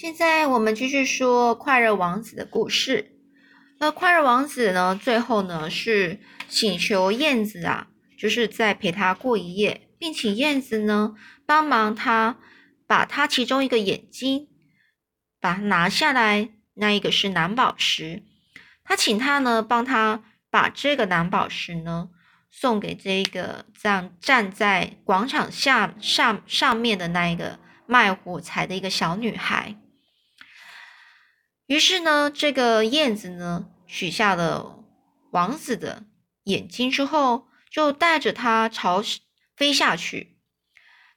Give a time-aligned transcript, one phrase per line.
[0.00, 3.16] 现在我们继续说快乐王子的故事。
[3.80, 12.38] 那快乐王子呢，最后呢是请求燕子啊，就是再陪他过一夜，并请燕子呢帮忙他
[12.86, 14.46] 把他其中一个眼睛
[15.40, 18.22] 把它拿下来，那一个是蓝宝石。
[18.84, 22.10] 他请他呢帮他把这个蓝宝石呢
[22.52, 27.58] 送给这个站站在广场下上上面的那一个
[27.88, 29.74] 卖火柴的一个小女孩。
[31.68, 34.82] 于是呢，这个燕子呢取下了
[35.32, 36.06] 王子的
[36.44, 39.02] 眼睛之后，就带着它朝
[39.54, 40.38] 飞下去。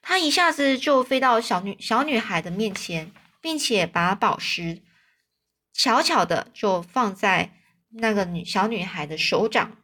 [0.01, 4.81] 它一下子就飞到小女小女孩的面前，并且把宝石
[5.71, 7.53] 悄悄的就放在
[7.93, 9.77] 那个女小女孩的手掌。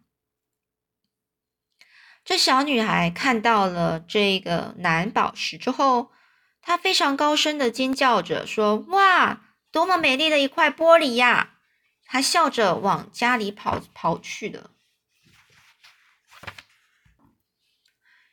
[2.25, 6.11] 这小女孩看到了这个蓝宝石之后，
[6.61, 11.55] 她非常高声的尖叫着说：“哇！”多么美丽的一块玻璃呀！
[12.05, 14.71] 他笑着往家里跑跑去的。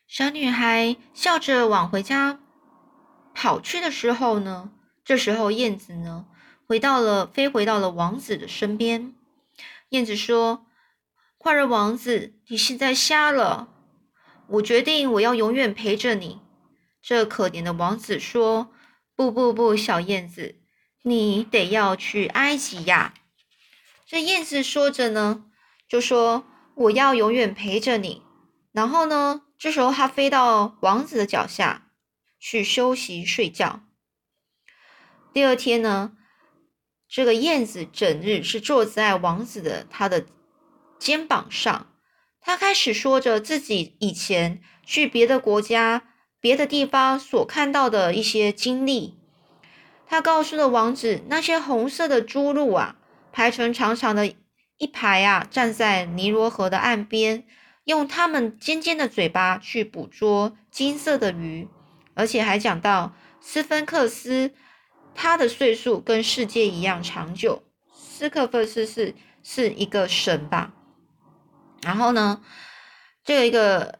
[0.06, 2.38] 小女孩笑着往回家
[3.34, 4.70] 跑去的时候呢，
[5.04, 6.26] 这时候燕子呢
[6.68, 9.12] 回到了飞回到了王子的身边。
[9.88, 10.66] 燕子说
[11.36, 13.68] ：“快乐王子，你现在瞎了。
[14.46, 16.40] 我决定我要永远陪着你。”
[17.02, 18.72] 这可怜的王子说
[19.16, 20.60] ：“不不不，小燕子。”
[21.06, 23.12] 你得要去埃及呀！
[24.06, 25.44] 这燕子说着呢，
[25.86, 28.22] 就说：“我要永远陪着你。”
[28.72, 31.90] 然后呢，这时候它飞到王子的脚下
[32.40, 33.82] 去休息睡觉。
[35.34, 36.12] 第二天呢，
[37.06, 40.24] 这个燕子整日是坐在王子的他的
[40.98, 41.92] 肩膀上，
[42.40, 46.08] 他开始说着自己以前去别的国家、
[46.40, 49.18] 别的地方所看到的一些经历。
[50.14, 52.94] 他告诉了王子，那些红色的猪鹿啊，
[53.32, 54.32] 排成长长的
[54.76, 57.42] 一排啊，站在尼罗河的岸边，
[57.82, 61.68] 用他们尖尖的嘴巴去捕捉金色的鱼，
[62.14, 64.52] 而且还讲到斯芬克斯，
[65.16, 67.64] 他的岁数跟世界一样长久。
[67.92, 70.74] 斯克芬斯是是一个神吧？
[71.82, 72.40] 然后呢，
[73.24, 73.98] 这一个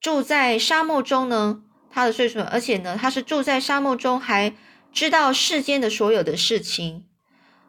[0.00, 1.60] 住在沙漠中呢，
[1.90, 4.54] 他的岁数，而且呢，他是住在沙漠中还。
[4.96, 7.04] 知道世间的所有的事情，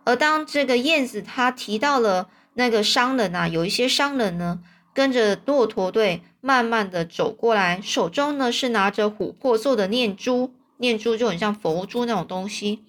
[0.05, 4.61] 而当这个燕子它提到了那个商人啊，有一些商人呢
[4.93, 12.85] 跟着骆驼队慢慢的走过来，手中呢是拿着琥珀做的念珠，念珠就很像佛珠那种东西。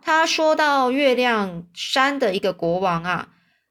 [0.00, 3.28] 他说到月亮山的一个国王啊，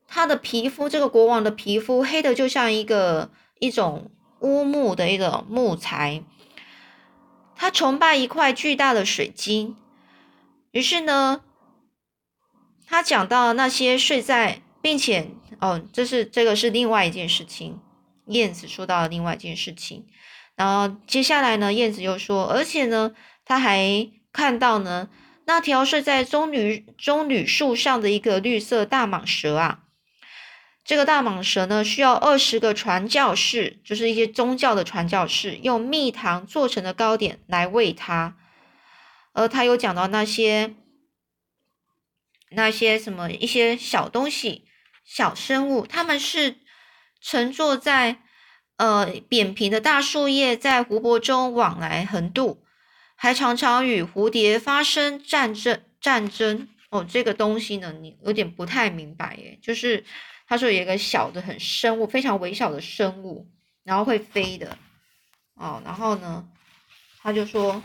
[0.08, 4.12] 他的皮肤，这个国王的皮肤黑的就像一个一种
[4.42, 6.22] 乌木的一种木材。
[7.60, 9.76] 他崇拜一块巨大的水晶，
[10.72, 11.42] 于是呢，
[12.88, 17.82] 他讲到那些睡在，并且哦，这是这个是另外一件事情。
[18.28, 20.06] 燕子说到了另外一件事情，
[20.56, 23.12] 然后接下来呢，燕子又说，而且呢，
[23.44, 25.10] 他还看到呢，
[25.46, 29.84] 那条睡在棕榈棕榈树上的一个绿色大蟒蛇啊。
[30.90, 38.36] 这个大蟒蛇呢，需要二十个传教士，就是一些宗教的传教士，用蜜糖做成的糕点来喂它。
[39.34, 40.74] 而他有讲到那些
[42.50, 44.66] 那些什么一些小东西、
[45.06, 46.56] 小生物，他们是
[47.22, 48.24] 乘坐在
[48.78, 52.64] 呃扁平的大树叶，在湖泊中往来横渡，
[53.16, 56.68] 还常常与蝴蝶发生战争战争。
[56.90, 60.04] 哦，这个东西呢，你有点不太明白耶，就是。
[60.50, 63.48] 他说有一个小的很生物，非常微小的生物，
[63.84, 64.80] 然后会飞的，
[65.54, 66.50] 哦，然后呢，
[67.22, 67.84] 他就说，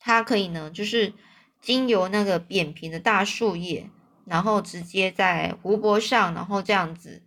[0.00, 1.12] 它可以呢，就是
[1.60, 3.88] 经由那个扁平的大树叶，
[4.24, 7.22] 然后直接在湖泊上，然后这样子，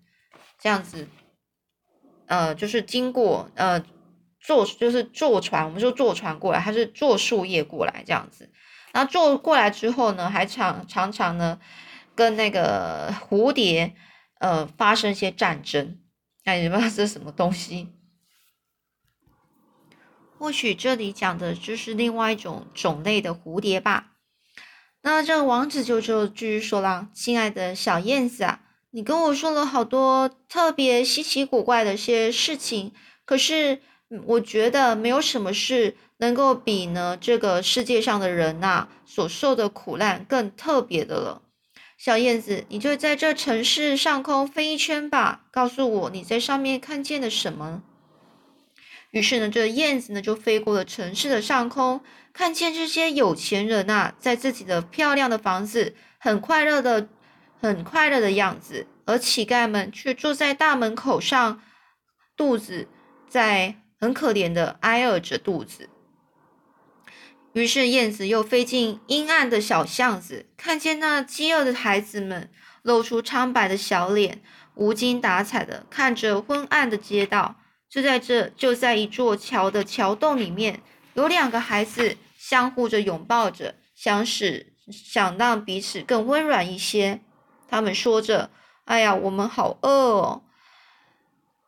[0.60, 1.08] 这样子，
[2.26, 3.82] 呃，就是经过呃
[4.42, 8.52] 坐，就是坐船，我们说坐船过来，它是坐树叶过来这样子，
[8.92, 11.58] 然后坐过来之后呢，还常常常呢
[12.14, 13.96] 跟那个蝴蝶。
[14.42, 16.00] 呃，发生一些战争，
[16.46, 17.90] 哎，你们 这是什么东西？
[20.40, 24.14] 或许这里讲的就是另外一种种类的蝴蝶吧。
[25.04, 32.94] 那这个王子就就继续说了：“亲爱的小燕子啊，你跟我说了好多特别稀奇古怪的一些事情，
[33.24, 33.84] 可是
[34.26, 41.44] 我觉得没有什么事能够比呢这个世界上的人呐所受的苦难更特别的了。”
[42.04, 47.84] 小燕子，你就在这城市上空飞一圈吧，告诉我你在上面看见了什么。
[49.12, 52.02] 于是呢，这燕子呢就飞过了城市的上空，
[52.34, 57.08] 看见这些有钱人呐，在自己的漂亮的房子，很快乐的、
[57.60, 61.62] 很快乐的样子，而乞丐们却坐在大门口上，
[62.36, 62.88] 肚子
[63.30, 65.88] 在很可怜的挨饿着肚子。
[67.54, 72.50] 于是燕子又飞进阴暗的小巷子，看见那饥饿的孩子们
[72.82, 74.42] 露出苍白的小脸，
[74.76, 77.58] 无精打采的看着昏暗的街道。
[77.90, 80.82] 就在这，就在一座桥的桥洞里面，
[81.14, 87.20] 有两个孩子相互着拥抱着，想使想让彼此更温软一些。
[87.68, 88.50] 他们说着
[88.86, 90.44] ：“哎呀，我们好饿哦。”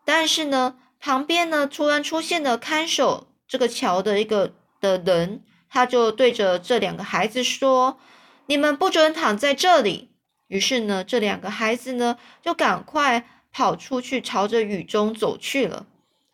[0.06, 7.98] 但是呢，旁边呢突然出现了看守这个桥的一个的人，他就对着这两个孩子说
[8.46, 10.12] ：“你们不准躺在这里。”
[10.48, 15.88] 于是呢，这两个孩子呢就赶快跑出去，朝着雨中走去了。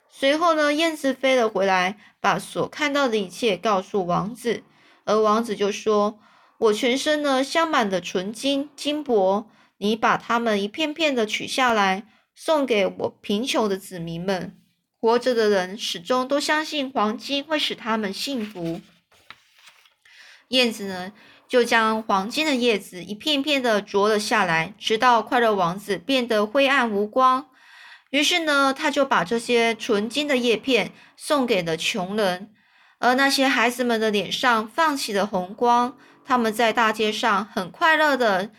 [0.09, 4.61] 随后呢，燕子飞了回来，把所看到的一切告诉王子，
[5.05, 6.19] 而王子就说
[6.59, 9.45] ：“我全身呢镶满了纯金金箔，
[9.77, 12.05] 你把它们一片片的取下来，
[12.35, 14.57] 送给我贫穷的子民们。
[14.99, 18.81] 活着的人始终都相信黄金会使他们幸福。”
[20.49, 21.11] 燕子呢，
[21.47, 27.49] 就将黄金的叶子一片片的啄了下来，直到快乐王子变得灰暗无光。
[28.11, 32.51] 于是呢，他就把这些纯金的叶片送给了穷人，
[32.97, 38.49] 而那些孩子们的脸上放起了红光，他们在大街上很快乐的、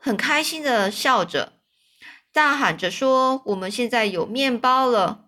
[0.00, 1.52] 很开心的笑着，
[2.32, 5.26] 大喊着说：“我们现在有面包了。”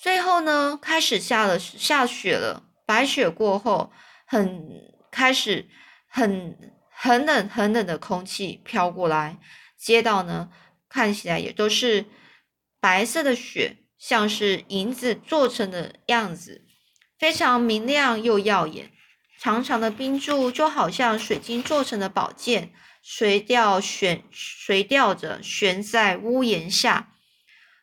[0.00, 3.92] 最后呢，开始下了下雪了，白雪过后，
[4.24, 4.64] 很
[5.10, 5.68] 开始
[6.08, 6.56] 很
[6.90, 9.38] 很冷很冷的空气飘过来，
[9.76, 10.48] 街道呢。
[10.88, 12.06] 看起来也都是
[12.80, 16.64] 白色的雪，像是银子做成的样子，
[17.18, 18.90] 非常明亮又耀眼。
[19.38, 27.12] 长长的冰柱就好像水晶做成的宝剑，垂吊悬垂吊着悬在屋檐下。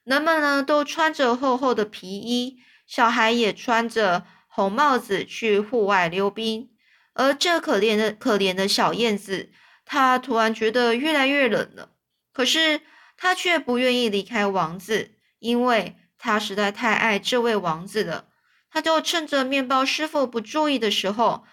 [0.03, 2.57] 人们呢都穿着厚厚的皮衣，
[2.87, 4.25] 小孩也穿着
[4.55, 6.69] 红帽子去户外溜冰。
[7.13, 9.51] 而这可怜的可怜的小燕子，
[9.85, 11.91] 它突然觉得越来越冷了。
[12.33, 12.81] 可是。
[13.17, 18.27] 他却不愿意离开王子，因为他实在太爱这位王子了。
[18.69, 21.45] 他就趁着面包师傅不注意的时候，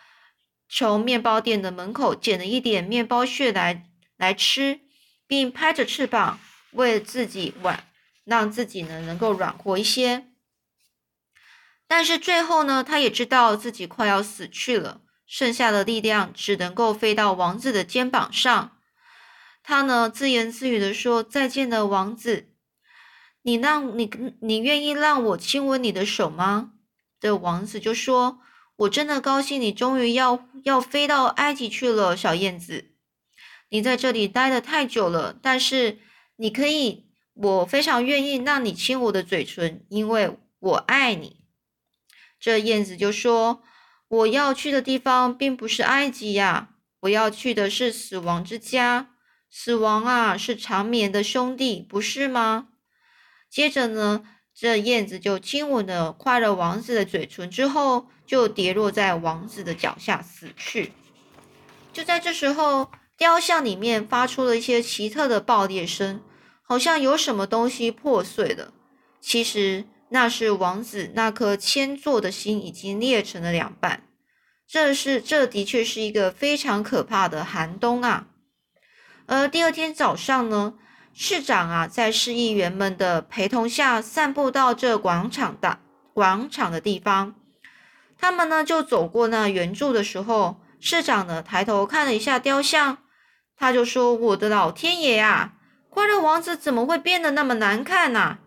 [0.68, 3.84] 从面包店的门口捡了一点面包屑来
[4.16, 4.80] 来吃，
[5.28, 6.40] 并拍着翅膀
[6.72, 7.84] 为自己挽，
[8.24, 10.31] 让自己呢能够软和一些。
[11.94, 18.78] 但是最后呢，他也知道自己快要死去了，剩下的力量只能够飞到王子的肩膀上。
[19.62, 22.48] 他呢自言自语的说：“再见了，王子，
[23.42, 24.10] 你让你
[24.40, 26.72] 你愿意让我亲吻你的手吗？”
[27.20, 28.40] 这王子就说
[28.76, 32.86] ：“我真的高兴，你终于要要飞到埃及去了，小燕子。
[33.68, 35.98] 你在这里待的太久了，但是
[36.36, 41.36] 你可以，我非常愿意让你亲我的嘴唇，因为我爱你。”
[42.42, 43.62] 这燕子就说
[44.10, 46.70] ：“我要去的地方并不是埃及呀，
[47.02, 49.10] 我要去的是死亡之家。”
[49.48, 52.68] 死亡啊，是长眠的兄弟，不是吗？
[53.48, 60.92] 接着呢，这燕子就亲吻了快乐王子的嘴唇，之后就跌落在王子的脚下死去。
[61.92, 66.22] 就在这时候，雕像里面发出了一些奇特的爆裂声，
[66.62, 68.72] 好像有什么东西破碎了。
[69.20, 74.02] 其实那是王子那颗铅做的心已经裂成了两半。
[74.68, 78.26] 这是，这的确是一个非常可怕的寒冬啊！
[79.26, 80.74] 而第二天早上呢，
[81.12, 85.78] 市长啊，在市议员们的陪同下散步到这广场的
[86.14, 87.34] 广场的地方。
[88.18, 92.98] 他们呢就走过那圆柱的时候，市长呢抬头看了一下雕像，
[93.56, 95.54] 他就说：“我的老天爷啊，
[95.88, 98.38] 快乐王子怎么会变得那么难看呢？”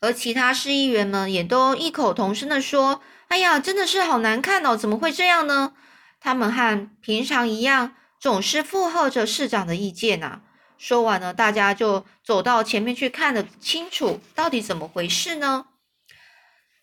[0.00, 5.72] 而其他市议员们也都异口同声的说：“哎呀，真的是好难看哦，怎么会这样呢？”
[6.20, 7.94] 他们和平常一样。
[8.18, 10.40] 总是附和着市长的意见呐。
[10.78, 15.66] 说完了，大家就走到前面去看得清楚，到底怎么回事呢？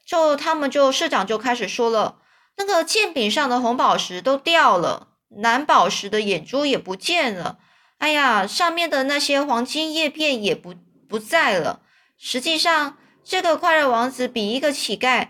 [0.06, 2.20] 就他们就市长就开始说了，
[2.58, 7.58] 那个剑柄上的红宝石都掉了，蓝宝石的眼珠也不见了。
[7.98, 10.76] 哎呀，上面的那些黄金叶片也不
[11.10, 11.82] 不在了。
[12.18, 15.30] 实际上，这个快乐王子比一个乞丐，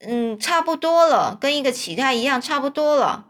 [0.00, 3.26] 嗯，差不多了，跟一个乞丐一样，差不多了。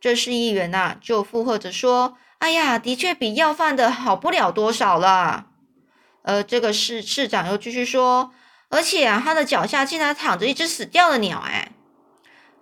[0.00, 5.46] 这市议员呐，就附和着说：“哎呀，的确比要饭的好不了多少了。”
[6.22, 8.32] 呃，这个市市长又继续说
[8.70, 11.72] ：“而且啊，他的脚下竟然躺着一只死掉的鸟，哎，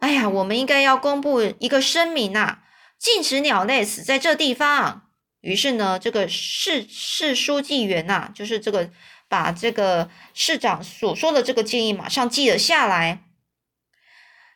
[0.00, 2.59] 哎呀，我们应该要公布一个声明呐，
[2.99, 5.02] 禁止鸟类死在这地方。
[5.40, 8.90] 于是呢，这个市市书记员呐，就是这个
[9.28, 13.23] 把这个市长所说的这个建议马上记了下来。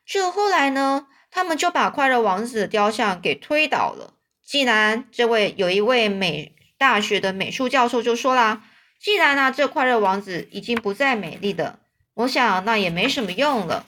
[0.04, 4.14] 这后来呢，他们就把快乐王子的雕像给推倒了。
[4.44, 8.64] 既然这位有一位美大学的美术教授就说啦。
[9.00, 11.78] 既然呢，这快乐王子已经不再美丽的，
[12.12, 13.86] 我想那也没什么用了。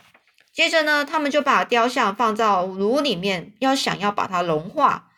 [0.54, 5.10] 接着呢，他们就把雕像放到炉里面，要想要把它融化。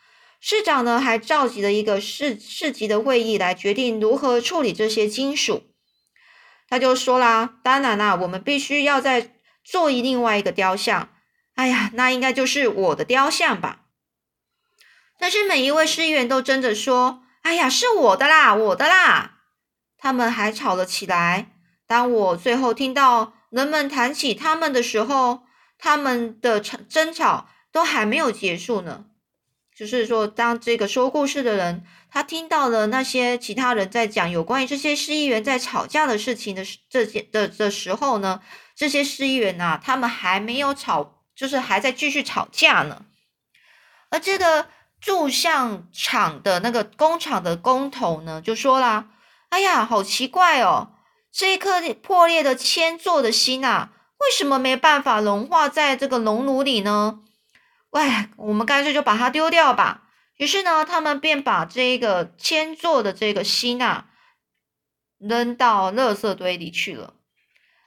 [0.46, 5.62] 市长呢，还召集了一个市市级的会议来决定如何处理这些金属。
[6.68, 11.08] 他就说啦：“当然啦，我们必须要再做一另外一个雕像。
[11.54, 13.86] 哎呀，那应该就是我的雕像吧？”
[15.18, 19.38] 但是每一位市议员都争着说：“哎呀，是我的啦，我的啦！”
[19.96, 21.52] 他们还吵了起来。
[21.86, 25.44] 当我最后听到人们谈起他们的时候，
[25.78, 29.06] 他们的争争吵都还没有结束呢。
[29.76, 38.40] 就是说，当这个说故事的人他听到了那些其他人在讲有关于这些市议员在吵架的事情的这些的的时候呢，
[38.76, 43.04] 这些市议员呐，他们还没有吵，就是还在继续吵架呢。
[44.10, 44.66] 而这个
[45.00, 49.10] 铸像厂的那个工厂的工头呢，就说啦。
[49.50, 50.88] 哎呀，好奇怪哦！
[51.30, 57.20] 这一颗破裂的铅做的心啊，为什么没办法融化在这个熔炉里呢？
[57.94, 60.08] 喂，我们干脆就把它丢掉吧。
[60.36, 64.10] 于是呢，他们便把这个铅做的这个心啊，
[65.18, 67.14] 扔到垃圾堆里去了。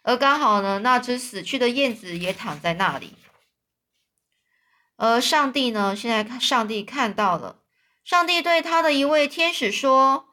[0.03, 3.15] 而刚好呢，那只死去的燕子也躺在那里。
[4.95, 7.63] 而上帝呢，现在上帝看到了，
[8.05, 10.23] 上帝对他的一位天使说。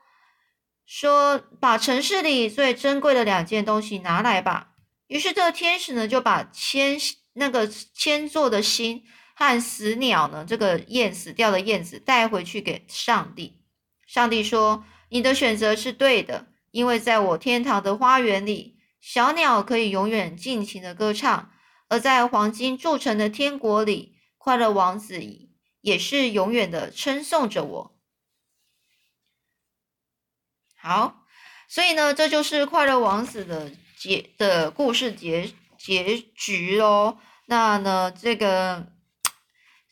[0.87, 4.75] 说把城市里最珍贵的两件东西拿来吧。
[5.07, 6.99] 于是这个天使呢，就把铅
[7.33, 9.03] 那个铅做的心
[9.35, 13.61] 和死鸟呢，这个燕死掉的燕子带回去给上帝。
[14.07, 21.51] 上帝说：“你的选择是对的，因为在我天堂的花园里，小鸟可以永远尽情的歌唱；
[21.89, 25.21] 而在黄金铸成的天国里，快乐王子
[25.81, 27.97] 也是永远的称颂着我。”
[30.77, 31.25] 好，
[31.67, 37.19] 所以呢，这就是快乐王子的结的故事结结局喽。
[37.47, 38.93] 那呢，这个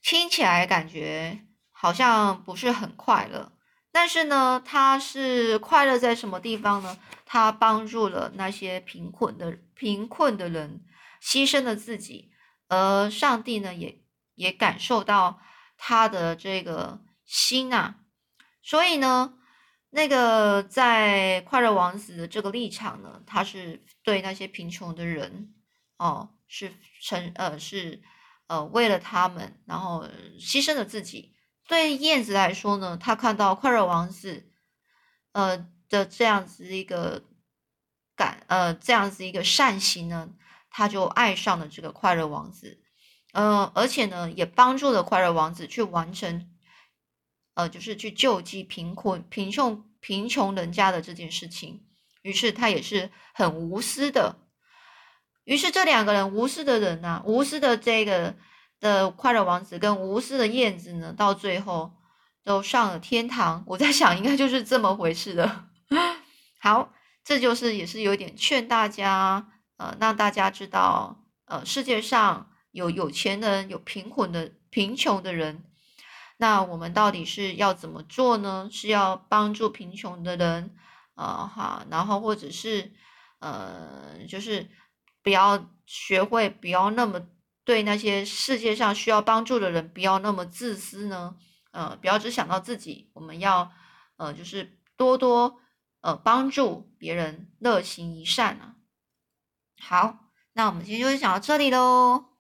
[0.03, 3.53] 听起来感觉好像不是很快乐，
[3.91, 6.99] 但是呢，他是快乐在什么地方呢？
[7.25, 10.85] 他帮助了那些贫困的贫困的人，
[11.23, 12.31] 牺牲了自己，
[12.69, 14.03] 而上帝呢，也
[14.35, 15.41] 也感受到
[15.79, 18.01] 他的这个心啊，
[18.63, 19.39] 所以呢。
[19.95, 25.53] 那个在快乐王子的这个立场呢，他是对那些贫穷的人，
[25.99, 28.01] 哦，是成呃是
[28.53, 30.07] 呃为了他们，然后
[30.39, 31.35] 牺牲了自己。
[31.67, 34.53] 对燕子来说呢，他看到快乐王子，
[35.33, 37.25] 呃的这样子一个
[38.15, 40.29] 感，呃这样子一个善行呢，
[40.69, 42.83] 他就爱上了这个快乐王子，
[43.33, 46.51] 呃，而且呢，也帮助了快乐王子去完成。
[47.55, 51.87] 呃，就是去救济贫困、贫穷、贫穷人家的这件事情，
[52.23, 54.42] 于是他也是很无私的。
[55.45, 58.35] 于是这两个人无私的人呐，无私的这个
[58.81, 61.93] 的快乐王子跟无私的燕子呢，到最后
[62.45, 63.65] 都上了天堂。
[63.67, 65.65] 我在想，应该就是这么回事的。
[66.61, 66.93] 好，
[67.25, 75.65] 这就是也是有点劝大家，呃，让大家知道，呃，世界上有有钱人，有贫困的贫穷的人。
[76.39, 78.69] 那我们到底是要怎么做呢？
[78.71, 80.75] 是要帮助贫穷的人，
[81.15, 82.93] 呃，哈，然后或者是，
[83.39, 84.69] 呃，就是
[85.23, 87.27] 不要学会不要那么
[87.65, 91.37] 对那些世界上需要帮助的人不要那么自私呢？
[91.71, 93.73] 呃，不要只想到自己，我们要，
[94.17, 95.61] 呃，就是多多
[96.01, 98.75] 呃帮助别人，乐行一善啊。
[99.81, 102.32] 好，那我们今天就讲到这里喽。